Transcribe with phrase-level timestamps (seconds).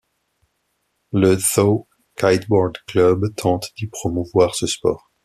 [1.11, 5.11] Le Thau Kiteboard Club tente d'y promouvoir ce sport.